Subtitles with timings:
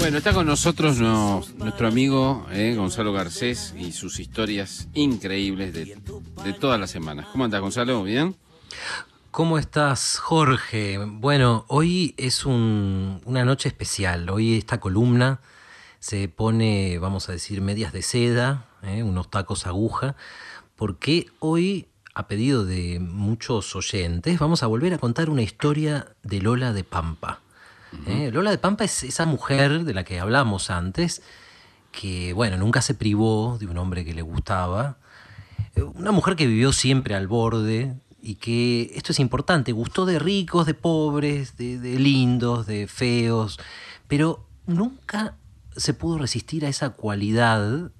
[0.00, 5.96] Bueno, está con nosotros no- nuestro amigo eh, Gonzalo Garcés y sus historias increíbles de,
[6.58, 7.26] todas las semanas.
[7.32, 8.02] ¿Cómo andas, Gonzalo?
[8.02, 8.34] ¿Bien?
[9.30, 10.98] ¿Cómo estás, Jorge?
[10.98, 14.30] Bueno, hoy es un- una noche especial.
[14.30, 15.40] Hoy esta columna
[15.98, 19.02] se pone, vamos a decir, medias de seda, ¿eh?
[19.02, 20.16] unos tacos aguja,
[20.76, 26.40] porque hoy, a pedido de muchos oyentes, vamos a volver a contar una historia de
[26.40, 27.40] Lola de Pampa.
[28.06, 28.30] ¿Eh?
[28.32, 31.22] Lola de Pampa es esa mujer de la que hablamos antes,
[31.92, 34.98] que, bueno, nunca se privó de un hombre que le gustaba,
[35.74, 40.18] eh, una mujer que vivió siempre al borde y que, esto es importante, gustó de
[40.18, 43.58] ricos, de pobres, de, de lindos, de feos,
[44.08, 45.36] pero nunca
[45.76, 47.90] se pudo resistir a esa cualidad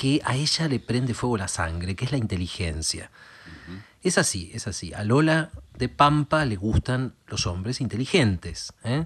[0.00, 3.10] que a ella le prende fuego la sangre, que es la inteligencia.
[4.02, 4.94] Es así, es así.
[4.94, 8.72] A Lola de Pampa le gustan los hombres inteligentes.
[8.82, 9.04] ¿eh?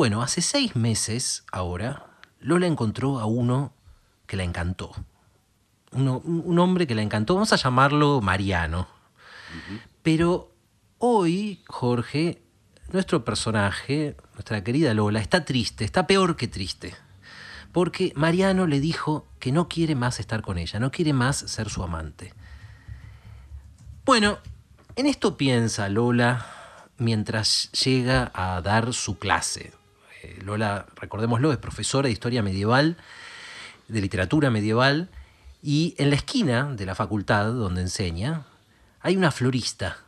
[0.00, 2.06] Bueno, hace seis meses ahora,
[2.40, 3.74] Lola encontró a uno
[4.26, 4.92] que la encantó
[5.92, 8.88] uno- un, un hombre que la encantó, vamos a llamarlo Mariano.
[10.02, 10.54] Pero
[10.96, 12.40] hoy, Jorge,
[12.94, 16.94] nuestro personaje, nuestra querida Lola, está triste, está peor que triste.
[17.70, 21.68] Porque Mariano le dijo que no quiere más estar con ella, no quiere más ser
[21.68, 22.32] su amante.
[24.06, 24.38] Bueno,
[24.96, 26.46] en esto piensa Lola
[26.96, 29.78] mientras llega a dar su clase.
[30.22, 32.96] Eh, Lola, recordémoslo, es profesora de historia medieval,
[33.88, 35.08] de literatura medieval,
[35.62, 38.42] y en la esquina de la facultad donde enseña
[39.00, 39.98] hay una florista.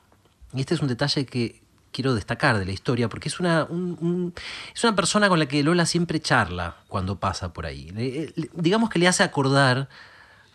[0.55, 3.97] Y este es un detalle que quiero destacar de la historia, porque es una, un-
[4.01, 4.35] un-
[4.75, 7.91] es una persona con la que Lola siempre charla cuando pasa por ahí.
[7.91, 9.89] Le- digamos que le hace acordar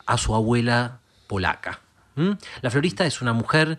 [0.05, 1.81] a su abuela polaca.
[2.61, 3.78] La florista es una mujer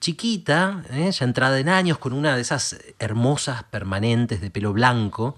[0.00, 1.10] chiquita, ¿eh?
[1.10, 5.36] ya entrada en años, con una de esas hermosas permanentes de pelo blanco.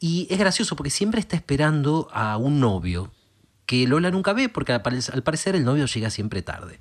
[0.00, 3.10] Y es gracioso porque siempre está esperando a un novio
[3.66, 6.78] que Lola nunca ve porque al pare- al parecer el novio llega siempre tarde.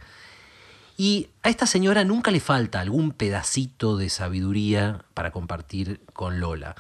[0.98, 6.76] Y a esta señora nunca le falta algún pedacito de sabiduría para compartir con Lola.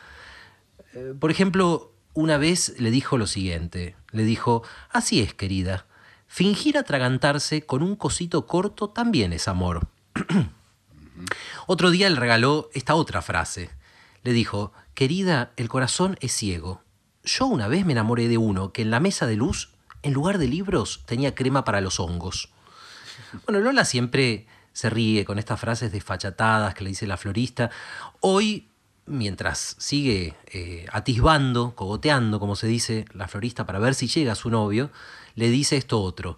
[0.93, 4.61] Eh, Por ejemplo, una vez le dijo lo siguiente, le dijo,
[4.91, 5.87] así es, querida,
[6.33, 9.87] fingir atragantarse con un cosito corto también es amor.
[11.67, 13.69] Otro día le regaló esta otra frase.
[14.23, 16.81] Le dijo, querida, el corazón es ciego.
[17.23, 19.69] Yo una vez me enamoré de uno que en la mesa de luz,
[20.01, 22.49] en lugar de libros, tenía crema para los hongos.
[23.45, 27.69] Bueno, Lola siempre se ríe con estas frases desfachatadas que le dice la florista.
[28.21, 28.69] Hoy,
[29.05, 34.49] mientras sigue eh, atisbando, cogoteando, como se dice la florista, para ver si llega su
[34.49, 34.89] novio,
[35.35, 36.37] le dice esto otro.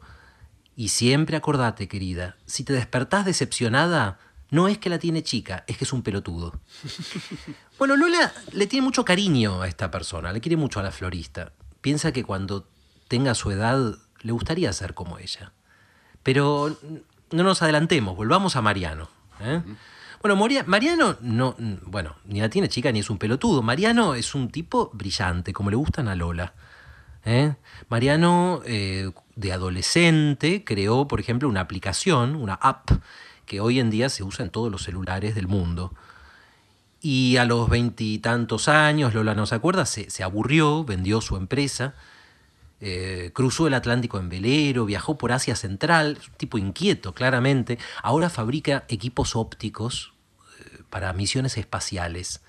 [0.75, 4.19] Y siempre acordate, querida, si te despertás decepcionada,
[4.51, 6.59] no es que la tiene chica, es que es un pelotudo.
[7.77, 11.51] Bueno, Lola le tiene mucho cariño a esta persona, le quiere mucho a la florista.
[11.81, 12.67] Piensa que cuando
[13.09, 15.51] tenga su edad le gustaría ser como ella.
[16.23, 16.77] Pero
[17.31, 19.09] no nos adelantemos, volvamos a Mariano.
[19.41, 19.61] ¿eh?
[20.21, 23.61] Bueno, Moria- Mariano no, bueno, ni la tiene chica ni es un pelotudo.
[23.61, 26.53] Mariano es un tipo brillante, como le gustan a Lola.
[27.25, 27.55] ¿Eh?
[27.89, 32.91] Mariano, eh, de adolescente, creó, por ejemplo, una aplicación, una app,
[33.45, 35.93] que hoy en día se usa en todos los celulares del mundo.
[37.01, 41.93] Y a los veintitantos años, Lola no se acuerda, se, aburrió, vendió su empresa,
[42.79, 47.77] eh, cruzó el Atlántico en velero, viajó por Asia Central, tipo inquieto, claramente.
[48.01, 50.13] Ahora fabrica equipos ópticos
[50.89, 52.41] para misiones espaciales.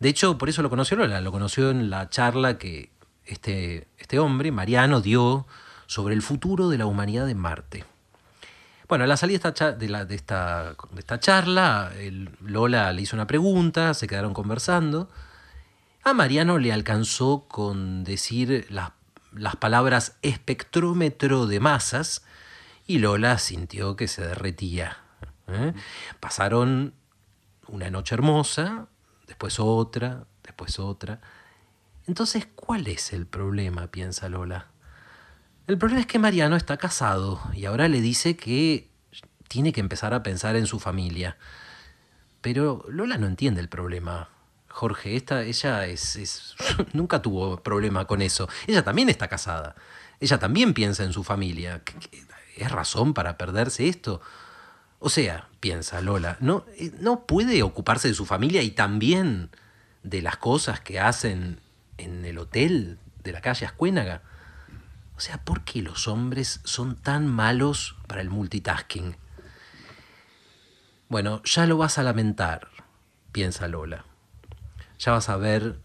[0.00, 2.90] De hecho, por eso lo conoció Lola, lo conoció en la charla que
[3.26, 5.46] este, este hombre, Mariano, dio
[5.86, 7.84] sobre el futuro de la humanidad en Marte.
[8.88, 13.02] Bueno, a la salida de esta, la- de esta, de esta charla, el- Lola le
[13.02, 15.10] hizo una pregunta, se quedaron conversando.
[16.02, 18.90] A Mariano le alcanzó con decir las,
[19.32, 22.24] las palabras espectrómetro de masas
[22.86, 24.98] y Lola sintió que se derretía.
[25.48, 25.72] ¿eh?
[26.20, 26.92] Pasaron
[27.68, 28.88] una noche hermosa,
[29.26, 31.20] después otra, después otra.
[32.06, 33.86] Entonces, ¿cuál es el problema?
[33.88, 34.66] piensa Lola.
[35.66, 38.90] El problema es que Mariano está casado y ahora le dice que
[39.48, 41.36] tiene que empezar a pensar en su familia.
[42.42, 44.28] Pero Lola no entiende el problema.
[44.68, 46.54] Jorge, esta, ella es, es-
[46.92, 48.48] nunca tuvo problema con eso.
[48.66, 49.74] Ella también está casada.
[50.20, 51.82] Ella también piensa en su familia.
[51.84, 52.24] ¿Qué- qué-
[52.56, 54.20] ¿Es razón para perderse esto?
[55.00, 59.50] O sea, piensa Lola, no, eh, no puede ocuparse de su familia y también
[60.02, 61.60] de las cosas que hacen
[61.98, 64.22] en el hotel de la calle Ascuénaga.
[65.16, 69.16] O sea, ¿por qué los hombres son tan malos para el multitasking?
[71.08, 72.68] Bueno, ya lo vas a lamentar,
[73.30, 74.04] piensa Lola.
[74.98, 75.78] ya vas a ver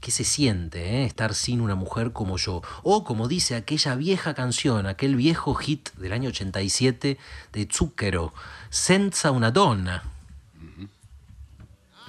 [0.00, 1.04] qué se siente ¿eh?
[1.04, 2.62] estar sin una mujer como yo.
[2.82, 7.18] O como dice aquella vieja canción, aquel viejo hit del año 87
[7.52, 8.32] de Zucchero,
[8.70, 10.02] Senza una donna.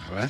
[0.08, 0.30] A ver.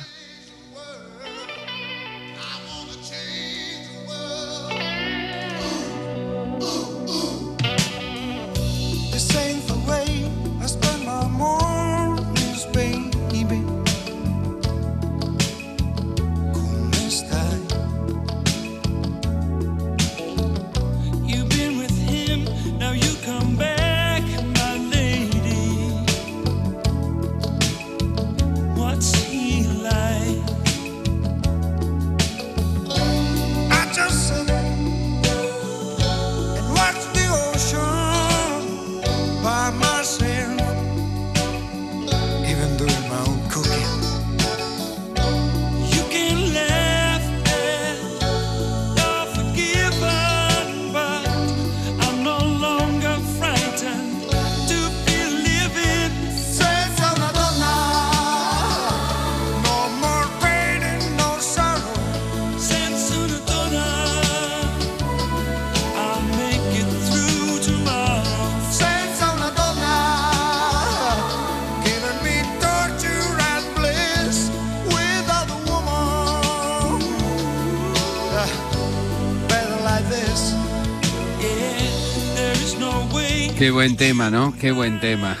[83.58, 84.52] Qué buen tema, ¿no?
[84.58, 85.36] Qué buen tema.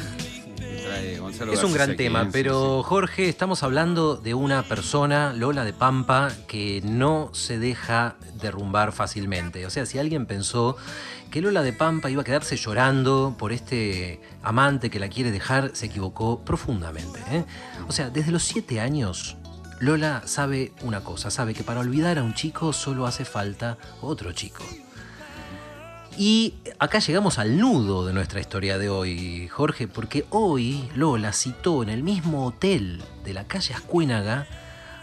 [1.52, 6.80] Es un gran tema, pero Jorge, estamos hablando de una persona, Lola de Pampa, que
[6.84, 9.66] no se deja derrumbar fácilmente.
[9.66, 10.76] O sea, si alguien pensó
[11.32, 15.72] que Lola de Pampa iba a quedarse llorando por este amante que la quiere dejar,
[15.74, 17.18] se equivocó profundamente.
[17.32, 17.44] ¿eh?
[17.88, 19.36] O sea, desde los siete años,
[19.80, 24.32] Lola sabe una cosa, sabe que para olvidar a un chico solo hace falta otro
[24.32, 24.64] chico.
[26.16, 31.82] Y acá llegamos al nudo de nuestra historia de hoy, Jorge, porque hoy Lola citó
[31.82, 34.46] en el mismo hotel de la calle Ascuénaga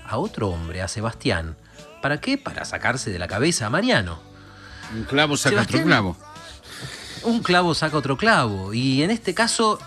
[0.08, 1.58] a otro hombre, a Sebastián.
[2.02, 2.38] ¿Para qué?
[2.38, 4.19] Para sacarse de la cabeza a Mariano.
[4.96, 6.18] Un clavo saca otro clavo.
[7.24, 8.74] Un clavo saca otro clavo.
[8.74, 9.80] Y en este caso,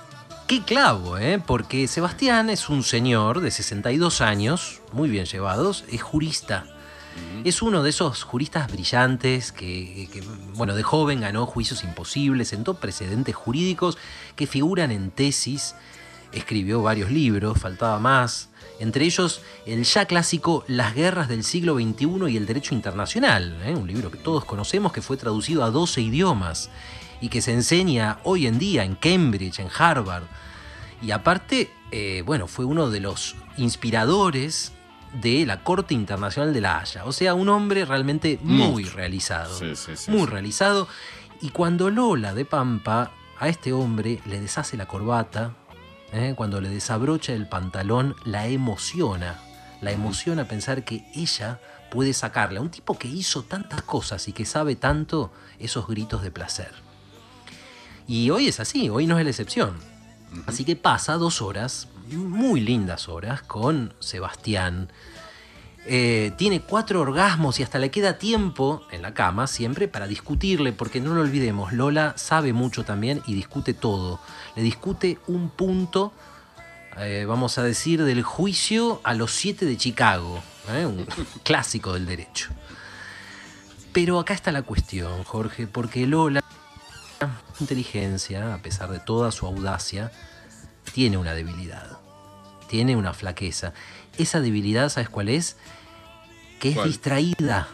[0.46, 1.42] qué clavo, ¿eh?
[1.44, 6.66] Porque Sebastián es un señor de 62 años, muy bien llevados, es jurista
[7.44, 10.08] es uno de esos juristas brillantes que,
[10.54, 13.98] bueno, de joven ganó juicios imposibles, sentó precedentes jurídicos
[14.34, 15.74] que figuran en tesis,
[16.32, 18.48] escribió varios libros, faltaba más,
[18.80, 23.74] entre ellos el ya clásico Las guerras del siglo XXI y el derecho internacional, ¿eh?
[23.74, 26.70] un libro que todos conocemos que fue traducido a 12 idiomas
[27.20, 30.24] y que se enseña hoy en día en Cambridge, en Harvard.
[31.02, 34.72] Y aparte, eh, bueno, fue uno de los inspiradores
[35.20, 37.04] de la Corte Internacional de la Haya.
[37.04, 39.58] O sea, un hombre realmente muy realizado.
[40.08, 40.88] muy realizado.
[41.40, 45.54] Y cuando Lola de Pampa a este hombre le deshace la corbata,
[46.12, 46.34] ¿eh?
[46.36, 49.40] cuando le desabrocha el pantalón, la emociona.
[49.80, 51.60] La emociona pensar que ella
[51.90, 56.22] puede sacarle a un tipo que hizo tantas cosas y que sabe tanto esos gritos
[56.22, 56.72] de placer.
[58.06, 59.76] Y hoy es así, hoy no es la excepción.
[60.46, 64.90] Así que pasa dos horas muy lindas horas con Sebastián.
[65.86, 70.72] Eh, tiene cuatro orgasmos y hasta le queda tiempo en la cama siempre para discutirle,
[70.72, 74.18] porque no lo olvidemos, Lola sabe mucho también y discute todo.
[74.56, 76.14] Le discute un punto,
[76.96, 80.86] eh, vamos a decir, del juicio a los siete de Chicago, ¿eh?
[80.86, 81.06] un
[81.42, 82.48] clásico del derecho.
[83.92, 86.42] Pero acá está la cuestión, Jorge, porque Lola,
[87.60, 90.10] inteligencia, a pesar de toda su audacia,
[90.92, 91.98] tiene una debilidad,
[92.68, 93.72] tiene una flaqueza.
[94.18, 95.56] Esa debilidad, ¿sabes cuál es?
[96.60, 97.68] Que es distraída.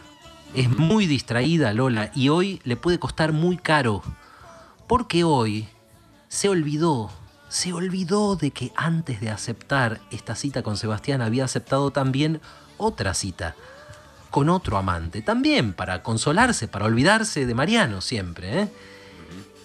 [0.53, 4.03] Es muy distraída Lola y hoy le puede costar muy caro.
[4.87, 5.67] Porque hoy
[6.27, 7.09] se olvidó,
[7.49, 12.41] se olvidó de que antes de aceptar esta cita con Sebastián había aceptado también
[12.77, 13.55] otra cita
[14.31, 18.73] con otro amante, también para consolarse, para olvidarse de Mariano siempre, ¿eh?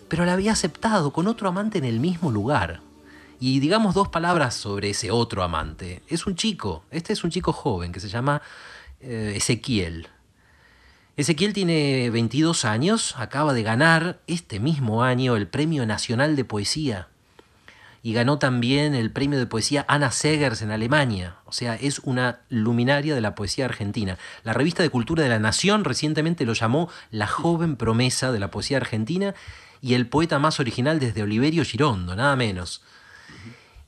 [0.08, 2.80] pero la había aceptado con otro amante en el mismo lugar.
[3.40, 6.02] Y digamos dos palabras sobre ese otro amante.
[6.08, 8.42] Es un chico, este es un chico joven que se llama
[9.00, 10.08] eh, Ezequiel.
[11.16, 17.08] Ezequiel tiene 22 años, acaba de ganar este mismo año el Premio Nacional de Poesía
[18.06, 21.38] y ganó también el Premio de Poesía Anna Segers en Alemania.
[21.44, 24.16] O sea, es una luminaria de la poesía argentina.
[24.44, 28.52] La revista de Cultura de la Nación recientemente lo llamó la joven promesa de la
[28.52, 29.34] poesía argentina
[29.80, 32.80] y el poeta más original desde Oliverio Girondo, nada menos.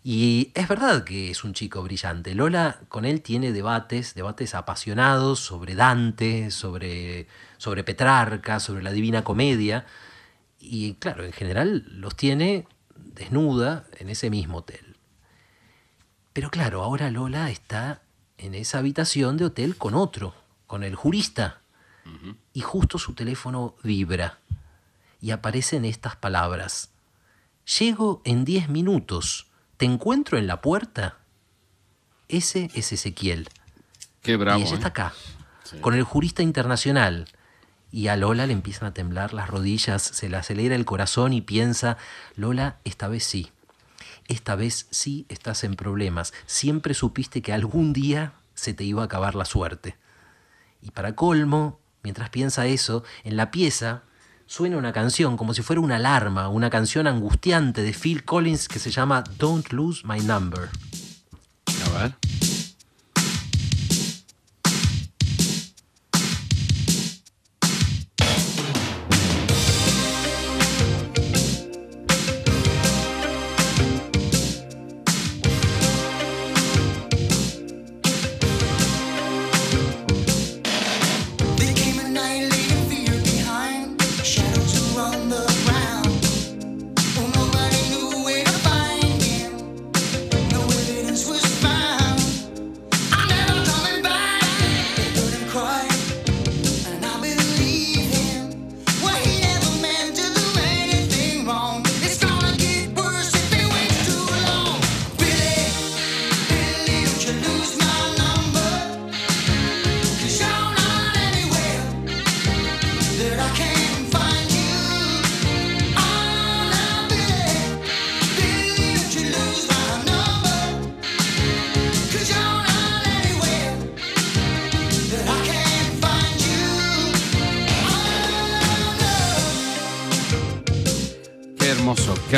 [0.04, 2.34] Y es verdad que es un chico brillante.
[2.34, 7.26] Lola con él tiene debates, debates apasionados sobre Dante, sobre,
[7.56, 9.86] sobre Petrarca, sobre la Divina Comedia.
[10.60, 14.96] Y claro, en general los tiene desnuda en ese mismo hotel.
[16.32, 18.02] Pero claro, ahora Lola está
[18.38, 20.34] en esa habitación de hotel con otro,
[20.66, 21.60] con el jurista.
[22.54, 24.38] Y justo su teléfono vibra
[25.20, 26.90] y aparecen estas palabras.
[27.78, 29.47] Llego en diez minutos.
[29.78, 31.18] ¿Te encuentro en la puerta?
[32.28, 33.48] Ese es Ezequiel.
[34.22, 34.58] Qué bravo.
[34.58, 34.90] Y ella está ¿eh?
[34.90, 35.14] acá,
[35.80, 37.26] con el jurista internacional.
[37.92, 41.42] Y a Lola le empiezan a temblar las rodillas, se le acelera el corazón y
[41.42, 41.96] piensa,
[42.34, 43.52] Lola, esta vez sí.
[44.26, 46.34] Esta vez sí estás en problemas.
[46.46, 49.96] Siempre supiste que algún día se te iba a acabar la suerte.
[50.82, 54.02] Y para colmo, mientras piensa eso, en la pieza
[54.48, 58.78] suena una canción como si fuera una alarma, una canción angustiante de Phil Collins que
[58.78, 60.70] se llama Don't Lose My Number.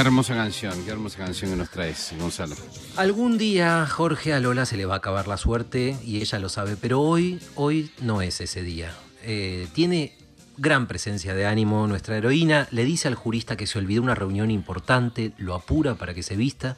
[0.01, 2.55] Hermosa canción, qué hermosa canción que nos traes, Gonzalo.
[2.97, 6.49] Algún día, Jorge, a Lola se le va a acabar la suerte y ella lo
[6.49, 8.93] sabe, pero hoy, hoy no es ese día.
[9.23, 10.17] Eh, tiene
[10.57, 14.51] gran presencia de ánimo nuestra heroína, le dice al jurista que se olvidó una reunión
[14.51, 16.77] importante, lo apura para que se vista.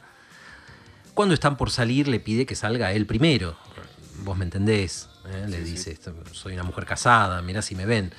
[1.13, 3.55] Cuando están por salir, le pide que salga él primero.
[4.23, 5.45] Vos me entendés, ¿eh?
[5.47, 8.11] le dice, "Esto- soy una mujer casada, mirá si me ven.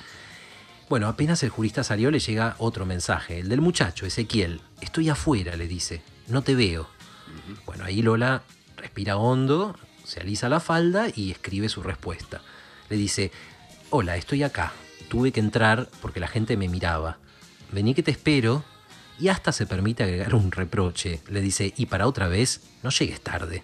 [0.87, 4.61] Bueno, apenas el jurista salió, le llega otro mensaje, el del muchacho, Ezequiel.
[4.81, 6.87] Estoy afuera, le dice, no te veo.
[7.65, 8.43] Bueno, ahí Lola
[8.77, 12.41] respira hondo, se alisa la falda y escribe su respuesta.
[12.89, 13.31] Le dice,
[13.89, 14.73] hola, estoy acá.
[15.09, 17.17] Tuve que entrar porque la gente me miraba.
[17.71, 18.63] Vení que te espero.
[19.17, 21.21] Y hasta se permite agregar un reproche.
[21.29, 23.63] Le dice, y para otra vez, no llegues tarde.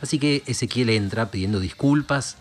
[0.00, 2.38] Así que Ezequiel entra pidiendo disculpas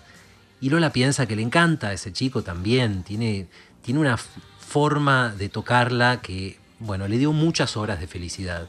[0.62, 3.04] y Lola piensa que le encanta a ese chico también.
[3.04, 3.48] Tiene,
[3.82, 8.68] tiene una forma de tocarla que, bueno, le dio muchas horas de felicidad.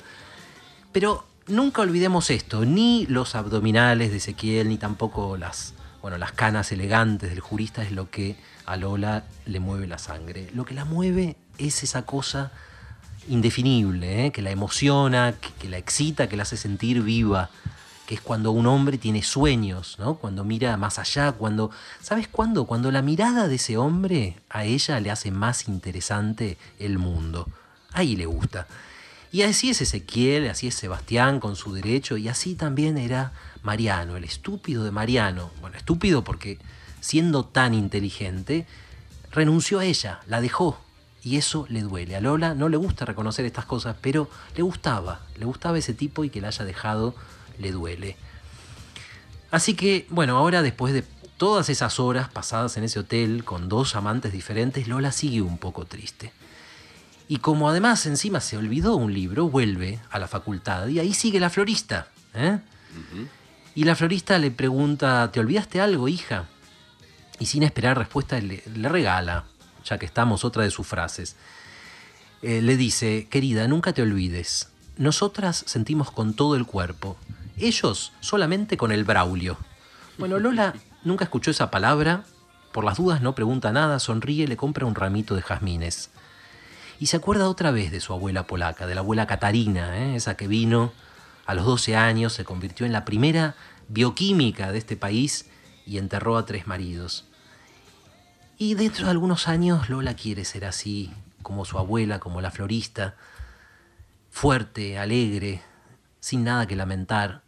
[0.92, 6.72] Pero nunca olvidemos esto, ni los abdominales de Ezequiel, ni tampoco las, bueno, las canas
[6.72, 10.50] elegantes del jurista es lo que a Lola le mueve la sangre.
[10.54, 12.52] Lo que la mueve es esa cosa
[13.28, 14.32] indefinible, ¿eh?
[14.32, 17.50] que la emociona, que la excita, que la hace sentir viva,
[18.14, 20.16] es cuando un hombre tiene sueños, ¿no?
[20.16, 22.66] Cuando mira más allá, cuando, ¿sabes cuándo?
[22.66, 27.48] Cuando la mirada de ese hombre a ella le hace más interesante el mundo.
[27.92, 28.66] Ahí le gusta.
[29.30, 34.16] Y así es Ezequiel, así es Sebastián con su derecho, y así también era Mariano,
[34.16, 35.50] el estúpido de Mariano.
[35.62, 36.58] Bueno, estúpido porque
[37.00, 38.66] siendo tan inteligente,
[39.30, 40.78] renunció a ella, la dejó.
[41.24, 42.16] Y eso le duele.
[42.16, 45.20] A Lola no le gusta reconocer estas cosas, pero le gustaba.
[45.36, 47.14] Le gustaba ese tipo y que la haya dejado
[47.62, 48.16] le duele.
[49.50, 51.04] Así que, bueno, ahora después de
[51.36, 55.86] todas esas horas pasadas en ese hotel con dos amantes diferentes, Lola sigue un poco
[55.86, 56.32] triste.
[57.28, 61.40] Y como además encima se olvidó un libro, vuelve a la facultad y ahí sigue
[61.40, 62.08] la florista.
[62.34, 62.58] ¿eh?
[63.74, 66.46] Y la florista le pregunta, ¿te olvidaste algo, hija?
[67.38, 69.44] Y sin esperar respuesta le, le regala,
[69.84, 71.36] ya que estamos, otra de sus frases.
[72.42, 74.68] Eh, le dice, querida, nunca te olvides.
[74.96, 77.16] Nosotras sentimos con todo el cuerpo.
[77.56, 79.56] Ellos solamente con el braulio.
[80.18, 82.24] Bueno, Lola nunca escuchó esa palabra.
[82.72, 86.10] Por las dudas no pregunta nada, sonríe, le compra un ramito de jazmines.
[86.98, 90.16] Y se acuerda otra vez de su abuela polaca, de la abuela Catarina, ¿eh?
[90.16, 90.92] esa que vino
[91.46, 93.56] a los 12 años, se convirtió en la primera
[93.88, 95.50] bioquímica de este país
[95.86, 97.26] y enterró a tres maridos.
[98.56, 103.16] Y dentro de algunos años Lola quiere ser así, como su abuela, como la florista,
[104.30, 105.62] fuerte, alegre,
[106.22, 107.42] sin nada que lamentar.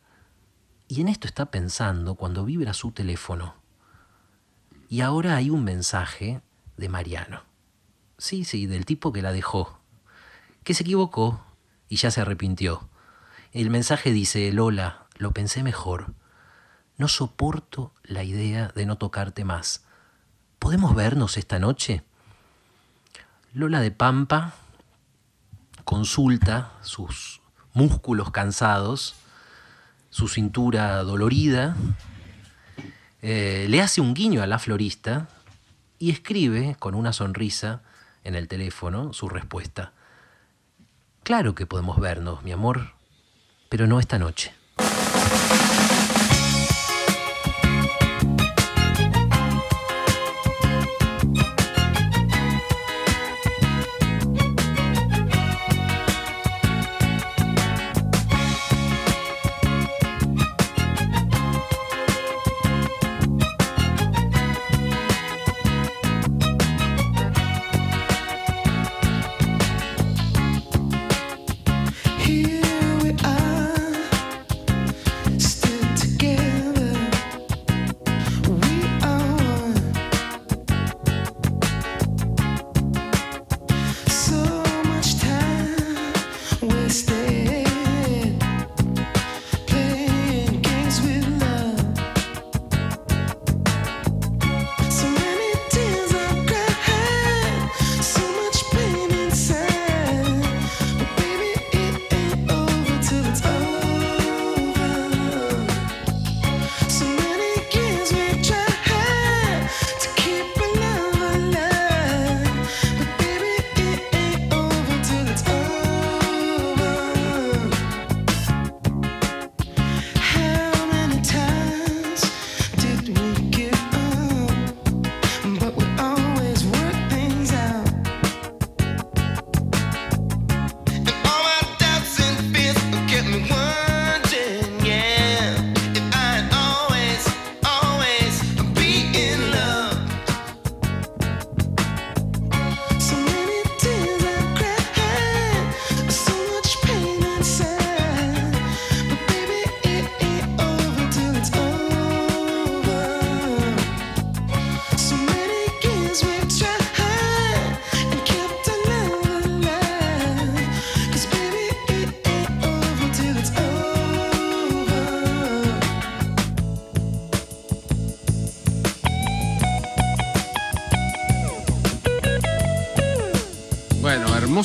[0.88, 3.54] Y en esto está pensando cuando vibra su teléfono.
[4.88, 6.43] Y ahora hay un mensaje
[6.76, 7.45] de Mariano.
[8.19, 9.78] Sí, sí, del tipo que la dejó.
[10.64, 11.40] Que se equivocó
[11.88, 12.88] y ya se arrepintió.
[13.52, 16.12] El mensaje dice, Lola, lo pensé mejor.
[16.97, 19.85] No soporto la idea de no tocarte más.
[20.59, 22.02] ¿Podemos vernos esta noche?
[23.52, 24.54] Lola de Pampa
[25.85, 27.40] consulta sus
[27.75, 29.14] músculos cansados,
[30.11, 31.76] su cintura dolorida,
[33.21, 35.28] eh, le hace un guiño a la florista
[35.99, 37.83] y escribe con una sonrisa
[38.23, 39.93] en el teléfono su respuesta.
[41.23, 42.93] Claro que podemos vernos, mi amor,
[43.69, 44.54] pero no esta noche.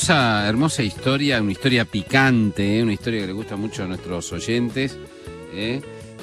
[0.09, 2.83] Hermosa, hermosa historia, una historia picante, ¿eh?
[2.83, 4.97] una historia que le gusta mucho a nuestros oyentes,
[5.53, 5.81] ¿eh?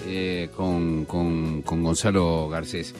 [0.09, 2.95] Eh, con, con- con Gonzalo Garcés.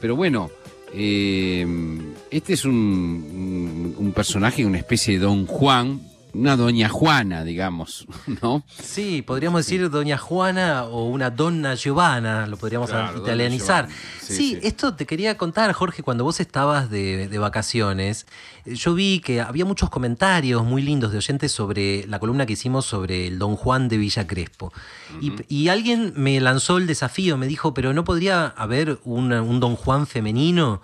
[0.00, 0.50] Pero bueno,
[0.92, 6.00] este es un- un personaje, una especie de Don Juan,
[6.38, 8.06] una Doña Juana, digamos,
[8.42, 8.64] ¿no?
[8.82, 13.88] Sí, podríamos decir Doña Juana o una Donna Giovanna, lo podríamos Claro, italianizar.
[14.20, 14.58] Sí, Sí, sí.
[14.62, 18.26] esto te quería contar, Jorge, cuando vos estabas de, de vacaciones,
[18.64, 22.54] eh, yo vi que había muchos comentarios muy lindos de oyentes sobre la columna que
[22.54, 24.72] hicimos sobre el Don Juan de Villa Crespo.
[25.20, 29.60] y, y alguien me lanzó el desafío, me dijo, pero ¿no podría haber una- un
[29.60, 30.82] Don Juan femenino?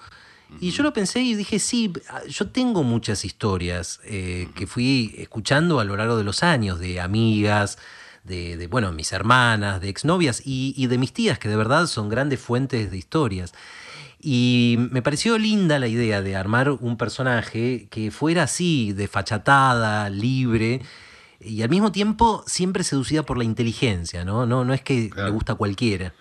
[0.61, 1.93] Y yo lo pensé y dije, sí,
[2.29, 7.01] yo tengo muchas historias eh, que fui escuchando a lo largo de los años, de
[7.01, 7.79] amigas,
[8.25, 11.87] de, de, bueno, mis hermanas, de exnovias y, y de mis tías, que de verdad
[11.87, 13.53] son grandes fuentes de historias.
[14.21, 20.81] Y me pareció linda la idea de armar un personaje que fuera así, desfachatada, libre,
[21.41, 24.47] y al mismo tiempo siempre seducida por la inteligencia, ¿no?
[24.47, 25.27] No, no es que Claro.
[25.27, 26.13] le gusta a cualquiera.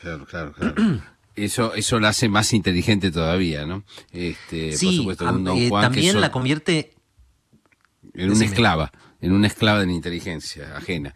[0.00, 0.74] Claro, claro, claro.
[1.44, 3.84] Eso, eso la hace más inteligente todavía, ¿no?
[4.12, 6.92] Este, por sí, supuesto, am- un Don eh, Juan también la convierte
[8.14, 11.14] en una esclava, en una esclava de la inteligencia ajena.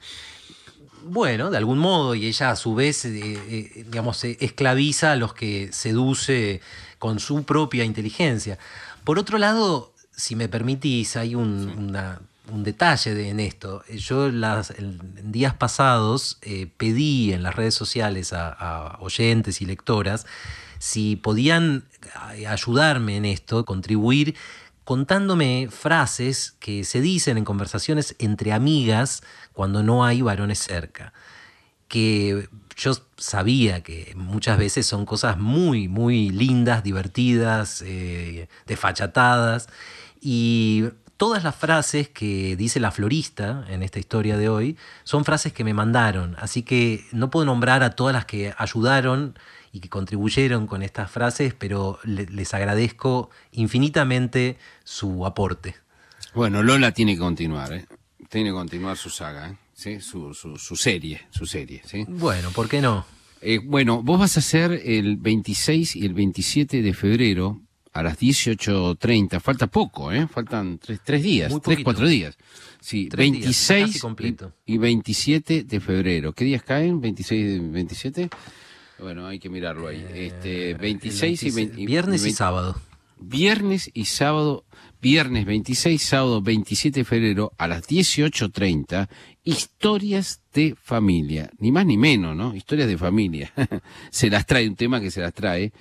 [1.04, 5.35] Bueno, de algún modo, y ella a su vez, eh, eh, digamos, esclaviza a los
[5.35, 6.61] que seduce
[6.98, 8.58] con su propia inteligencia.
[9.02, 13.85] Por otro lado, si me permitís, hay un, una- un detalle de- en esto.
[13.88, 19.66] Yo las, en días pasados eh, pedí en las redes sociales a, a oyentes y
[19.66, 20.26] lectoras
[20.78, 21.85] si podían
[22.35, 24.35] eh, ayudarme en esto, contribuir
[24.85, 31.12] contándome frases que se dicen en conversaciones entre amigas cuando no hay varones cerca.
[31.88, 39.68] Que yo sabía que muchas veces son cosas muy, muy lindas, divertidas, eh, desfachatadas.
[40.20, 40.85] Y
[41.22, 45.62] todas las frases que dice la florista en esta historia de hoy son frases que
[45.62, 49.38] me mandaron, así que no puedo nombrar a todas las que ayudaron
[49.70, 55.76] y que contribuyeron con estas frases, pero le- les agradezco infinitamente su aporte.
[56.35, 57.87] Bueno, Lola tiene que continuar, ¿eh?
[58.28, 59.56] Tiene que continuar su saga, ¿eh?
[59.74, 60.00] ¿Sí?
[60.00, 62.04] Su, su, su serie, su serie, ¿sí?
[62.08, 63.06] Bueno, ¿por qué no?
[63.40, 67.61] Eh, bueno, vos vas a hacer el 26 y el 27 de febrero
[67.92, 69.40] a las 18.30.
[69.40, 70.26] Falta poco, ¿eh?
[70.26, 72.37] Faltan tres, tres días, tres, cuatro días.
[72.81, 74.52] Sí, Tres días, 26 casi completo.
[74.66, 76.33] y, y 27 de febrero.
[76.33, 77.00] ¿Qué días caen?
[77.00, 78.28] ¿26 y 27?
[78.98, 80.05] Bueno, hay que mirarlo ahí.
[80.14, 82.81] Este, 26 y, 20 y- Eh, Viernes y 20 sábado.
[83.24, 84.64] Viernes y sábado,
[85.00, 89.09] viernes 26, sábado 27 de febrero a las 18.30,
[89.44, 92.52] historias de familia, ni más ni menos, ¿no?
[92.55, 93.52] Historias de familia.
[94.11, 95.72] se las trae, un tema que se las trae.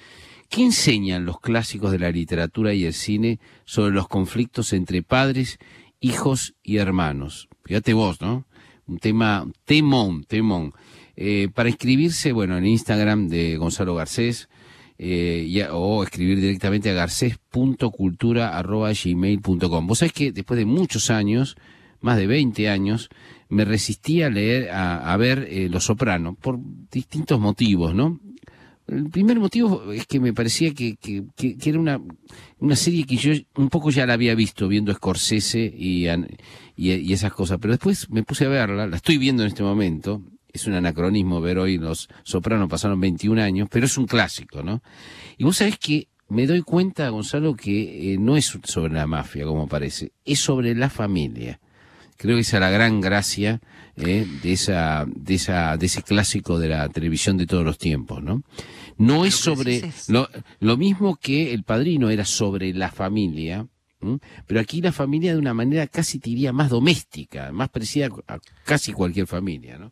[0.51, 5.59] ¿Qué enseñan los clásicos de la literatura y el cine sobre los conflictos entre padres,
[6.01, 7.47] hijos y hermanos?
[7.63, 8.45] Fíjate vos, ¿no?
[8.85, 10.73] Un tema, temón, temón.
[11.15, 14.49] Eh, para inscribirse, bueno, en Instagram de Gonzalo Garcés,
[14.97, 19.87] eh, y a- o escribir directamente a garcés.cultura.gmail.com.
[19.87, 21.55] Vos sabés que después de muchos años,
[22.01, 23.07] más de 20 años,
[23.47, 26.59] me resistí a leer, a, ver eh, Los Soprano, por
[26.91, 28.19] distintos motivos, ¿no?
[28.91, 31.23] El primer motivo es que me parecía que, que-
[31.65, 31.99] era una,
[32.59, 36.07] una serie que yo un poco ya la había visto viendo Scorsese y,
[36.75, 40.21] y esas cosas, pero después me puse a verla, la estoy viendo en este momento,
[40.51, 44.83] es un anacronismo ver hoy Los Sopranos, pasaron 21 años, pero es un clásico, ¿no?
[45.37, 49.45] Y vos sabés que me doy cuenta, Gonzalo, que eh, no es sobre la mafia,
[49.45, 51.59] como parece, es sobre la familia.
[52.17, 53.61] Creo que esa es la gran gracia
[53.95, 58.21] eh, de esa, de esa, de ese clásico de la televisión de todos los tiempos,
[58.21, 58.43] ¿no?
[59.01, 63.67] No es sobre lo, lo mismo que el padrino era sobre la familia,
[64.47, 68.93] pero aquí la familia de una manera casi diría más doméstica, más parecida a casi
[68.93, 69.91] cualquier familia, ¿no?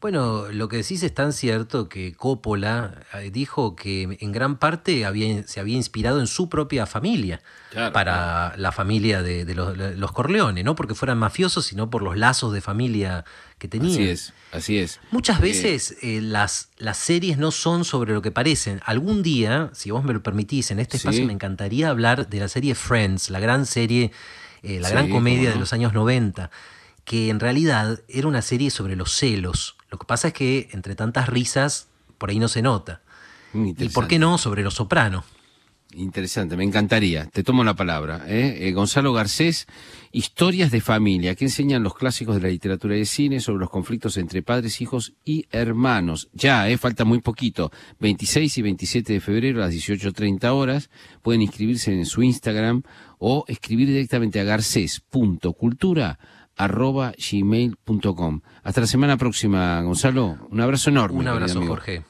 [0.00, 5.04] Bueno, lo que decís es tan cierto que Coppola eh, dijo que en gran parte
[5.04, 9.76] había, se había inspirado en su propia familia Claro, para la familia de, de los,
[9.76, 13.24] los Corleone, no porque fueran mafiosos, sino por los lazos de familia
[13.58, 13.90] que tenían.
[13.92, 15.00] Así es, así es.
[15.10, 18.80] Muchas Eh, veces eh, las, las series no son sobre lo que parecen.
[18.84, 21.08] Algún día, si vos me lo permitís, en este Sí.
[21.08, 24.12] espacio me encantaría hablar de la serie Friends, la gran serie,
[24.62, 26.50] eh, la Sí, gran comedia de los años 90,
[27.04, 29.74] que en realidad era una serie sobre los celos.
[29.90, 33.02] Lo que pasa es que entre tantas risas, por ahí no se nota.
[33.54, 35.24] ¿Y por qué no sobre los soprano?
[35.94, 37.26] Interesante, me encantaría.
[37.26, 38.24] Te tomo la palabra.
[38.26, 38.58] ¿eh?
[38.60, 39.66] Eh, Gonzalo Garcés,
[40.12, 43.70] Historias de familia, que enseñan los clásicos de la literatura y del cine sobre los
[43.70, 46.28] conflictos entre padres, hijos y hermanos.
[46.34, 46.76] Ya, ¿eh?
[46.76, 47.70] falta muy poquito.
[48.00, 50.90] 26 y 27 de febrero a las 18.30 horas.
[51.22, 52.82] Pueden inscribirse en su Instagram
[53.18, 54.44] o escribir directamente a
[56.58, 58.40] garcés.cultura.gmail.com.
[58.64, 60.36] Hasta la semana próxima, Gonzalo.
[60.50, 61.20] Un abrazo enorme.
[61.20, 61.64] Un abrazo.
[61.64, 62.02] Jorge.